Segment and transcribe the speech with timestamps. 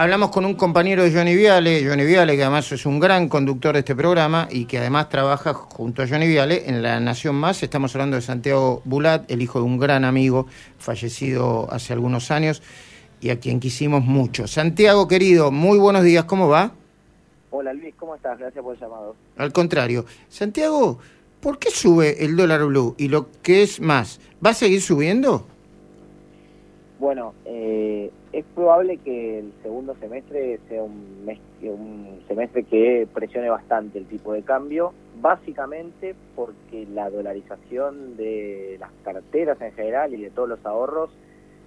[0.00, 3.74] Hablamos con un compañero de Johnny Viale, Johnny Viale, que además es un gran conductor
[3.74, 7.62] de este programa y que además trabaja junto a Johnny Viale en La Nación Más.
[7.62, 10.46] Estamos hablando de Santiago Bulat, el hijo de un gran amigo
[10.78, 12.62] fallecido hace algunos años
[13.20, 14.46] y a quien quisimos mucho.
[14.46, 16.72] Santiago, querido, muy buenos días, ¿cómo va?
[17.50, 18.38] Hola Luis, ¿cómo estás?
[18.38, 19.16] Gracias por el llamado.
[19.36, 20.06] Al contrario.
[20.30, 20.98] Santiago,
[21.42, 22.94] ¿por qué sube el dólar blue?
[22.96, 25.46] Y lo que es más, ¿va a seguir subiendo?
[27.00, 33.48] Bueno, eh, es probable que el segundo semestre sea un, mes, un semestre que presione
[33.48, 40.20] bastante el tipo de cambio, básicamente porque la dolarización de las carteras en general y
[40.20, 41.08] de todos los ahorros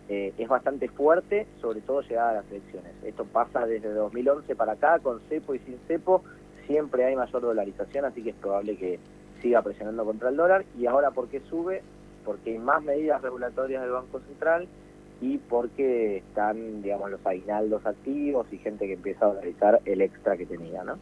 [0.08, 2.92] eh, es bastante fuerte, sobre todo llegada a las elecciones.
[3.04, 6.24] Esto pasa desde 2011 para acá, con cepo y sin cepo,
[6.68, 9.00] siempre hay mayor dolarización, así que es probable que
[9.42, 10.64] siga presionando contra el dólar.
[10.78, 11.82] Y ahora, ¿por qué sube?
[12.24, 14.68] Porque hay más medidas regulatorias del Banco Central
[15.24, 20.36] y porque están, digamos, los aguinaldos activos y gente que empieza a dolarizar el extra
[20.36, 20.98] que tenía, ¿no?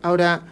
[0.00, 0.44] Ahora,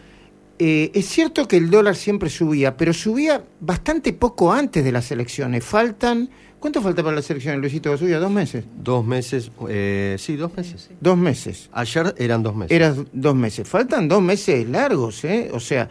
[0.59, 5.09] eh, es cierto que el dólar siempre subía, pero subía bastante poco antes de las
[5.11, 5.65] elecciones.
[5.65, 6.29] Faltan,
[6.59, 8.65] ¿cuánto falta para las elecciones, Luisito subía ¿Dos meses?
[8.75, 10.91] Dos meses, eh, sí, dos meses.
[11.01, 11.71] Dos meses.
[11.73, 12.75] Ayer eran dos meses.
[12.75, 13.67] Eran dos meses.
[13.67, 15.49] Faltan dos meses largos, ¿eh?
[15.51, 15.89] O sea,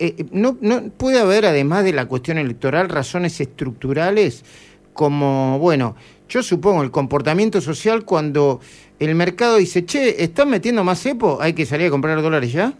[0.00, 4.44] eh, no, no puede haber, además de la cuestión electoral, razones estructurales
[4.94, 5.96] como, bueno,
[6.28, 8.60] yo supongo el comportamiento social cuando
[8.98, 11.38] el mercado dice, che, ¿están metiendo más cepo?
[11.40, 12.72] ¿Hay que salir a comprar dólares ya?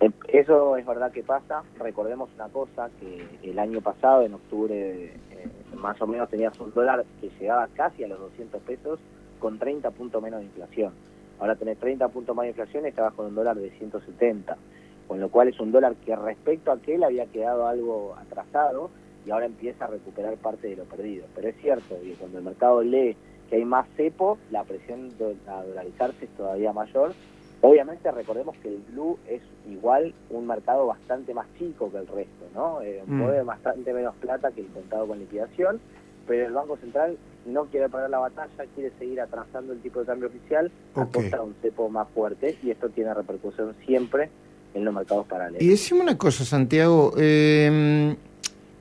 [0.00, 1.62] Eh, eso es verdad que pasa.
[1.78, 5.12] Recordemos una cosa, que el año pasado, en octubre, eh,
[5.76, 8.98] más o menos tenías un dólar que llegaba casi a los 200 pesos
[9.38, 10.92] con 30 puntos menos de inflación.
[11.40, 14.56] Ahora tenés 30 puntos más de inflación y estabas con un dólar de 170,
[15.08, 18.90] con lo cual es un dólar que respecto a aquel había quedado algo atrasado
[19.26, 21.26] y ahora empieza a recuperar parte de lo perdido.
[21.34, 23.16] Pero es cierto que cuando el mercado lee
[23.48, 25.10] que hay más cepo, la presión
[25.46, 27.12] a dolarizarse es todavía mayor.
[27.60, 32.44] Obviamente recordemos que el blue es igual un mercado bastante más chico que el resto,
[32.54, 32.82] ¿no?
[32.82, 33.46] Eh, mueve mm.
[33.46, 35.80] bastante menos plata que el contado con liquidación,
[36.26, 40.06] pero el Banco Central no quiere perder la batalla, quiere seguir atrasando el tipo de
[40.06, 44.30] cambio oficial a costa de un cepo más fuerte y esto tiene repercusión siempre
[44.74, 45.62] en los mercados paralelos.
[45.62, 48.14] Y decimos una cosa, Santiago, eh,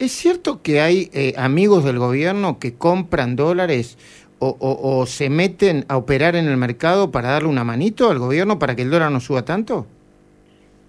[0.03, 3.97] ¿Es cierto que hay eh, amigos del gobierno que compran dólares
[4.37, 8.75] o, se meten a operar en el mercado para darle una manito al gobierno para
[8.75, 9.87] que el dólar no suba tanto?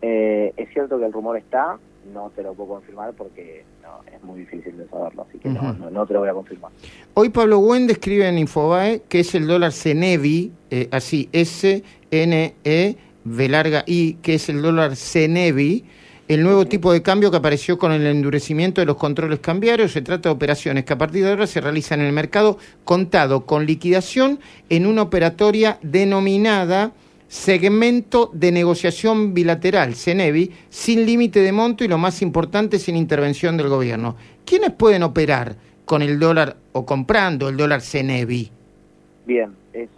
[0.02, 1.78] Eh, es cierto que el rumor está,
[2.12, 3.64] no te lo puedo confirmar porque
[4.12, 6.72] es muy difícil de saberlo, así que no, te lo voy a confirmar.
[7.14, 13.48] Hoy Pablo Wend escribe en Infobae que es el dólar Cenevi, eh, así S-N-E, V
[13.48, 15.84] larga I, que es el dólar Cenevi,
[16.27, 20.03] el nuevo tipo de cambio que apareció con el endurecimiento de los controles cambiarios se
[20.03, 23.67] trata de operaciones que a partir de ahora se realizan en el mercado contado con
[23.67, 24.41] liquidación
[24.71, 26.93] en una operatoria denominada
[27.29, 33.56] segmento de negociación bilateral, CENEVI, sin límite de monto y lo más importante, sin intervención
[33.56, 34.17] del gobierno.
[34.45, 38.51] ¿Quiénes pueden operar con el dólar o comprando el dólar CENEVI?
[39.27, 39.89] Bien, es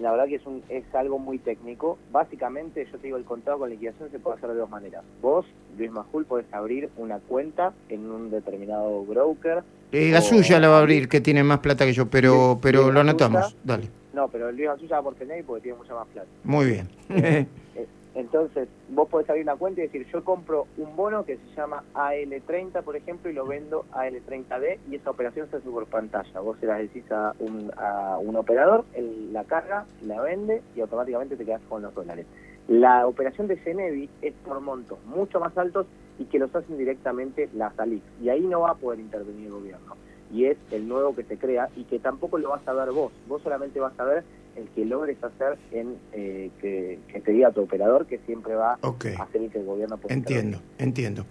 [0.00, 1.98] la verdad que es, un, es algo muy técnico.
[2.12, 5.04] Básicamente, yo te digo, el contrato con liquidación se puede hacer de dos maneras.
[5.20, 5.46] Vos,
[5.78, 9.62] Luis Majul, podés abrir una cuenta en un determinado broker.
[9.92, 12.90] Eh, la suya la va a abrir, que tiene más plata que yo, pero, pero
[12.90, 13.56] lo anotamos.
[13.64, 13.88] Dale.
[14.12, 16.28] No, pero Luis Suya va por tener porque tiene mucha más plata.
[16.44, 16.88] Muy bien.
[18.14, 21.84] Entonces, vos podés abrir una cuenta y decir, yo compro un bono que se llama
[21.94, 26.40] AL30, por ejemplo, y lo vendo AL30D, y esa operación se hace por pantalla.
[26.40, 30.80] Vos se la decís a un, a un operador, él la carga, la vende, y
[30.80, 32.26] automáticamente te quedas con los dólares.
[32.66, 35.86] La operación de Cenevi es por montos mucho más altos
[36.18, 39.52] y que los hacen directamente las ALIC, y ahí no va a poder intervenir el
[39.52, 39.96] gobierno.
[40.32, 43.12] Y es el nuevo que se crea y que tampoco lo vas a ver vos.
[43.26, 44.24] Vos solamente vas a ver
[44.56, 49.22] el que logres hacer en eh, que, te diga tu operador que siempre va a
[49.22, 51.24] hacer que el gobierno pueda entiendo entiendo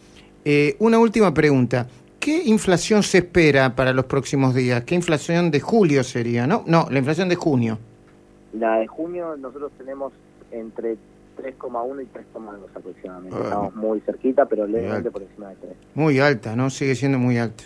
[0.46, 1.88] eh, una última pregunta
[2.20, 4.84] ¿Qué inflación se espera para los próximos días?
[4.84, 6.46] ¿Qué inflación de julio sería?
[6.46, 7.80] No, no, la inflación de junio.
[8.52, 10.12] La de junio nosotros tenemos
[10.52, 10.98] entre
[11.38, 13.38] 3,1 y 3,2 aproximadamente.
[13.40, 13.44] Ah.
[13.46, 15.74] Estamos muy cerquita, pero levemente por encima de 3.
[15.96, 16.70] Muy alta, ¿no?
[16.70, 17.64] Sigue siendo muy alta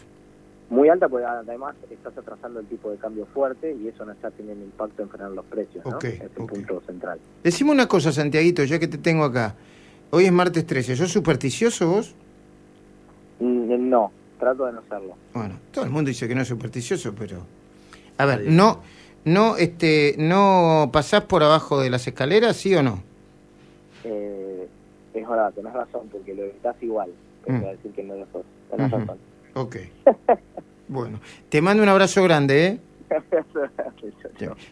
[0.73, 4.31] muy alta porque además estás atrasando el tipo de cambio fuerte y eso no está
[4.31, 5.99] teniendo impacto en frenar los precios, ¿no?
[5.99, 7.19] es el punto central.
[7.43, 9.55] Decime una cosa, Santiaguito, ya que te tengo acá.
[10.09, 12.15] Hoy es martes 13, ¿sos supersticioso vos?
[13.39, 15.15] Mm, no, trato de no serlo.
[15.33, 17.37] Bueno, todo el mundo dice que no es supersticioso, pero...
[18.17, 18.81] A ver, no,
[19.25, 23.03] no, este, ¿no pasás por abajo de las escaleras, sí o no?
[24.03, 24.67] Eh,
[25.13, 27.11] es verdad, tenés razón, porque lo estás igual.
[27.47, 27.59] Mm.
[27.59, 28.45] decir que no lo sos.
[28.71, 29.32] Tenés razón.
[29.53, 29.77] Ok.
[30.87, 31.19] bueno,
[31.49, 32.79] te mando un abrazo grande, ¿eh?